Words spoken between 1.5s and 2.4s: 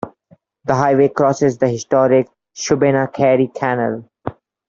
the Historic